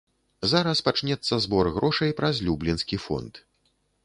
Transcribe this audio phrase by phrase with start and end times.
[0.53, 3.33] Зараз пачнецца збор грошай праз люблінскі фонд.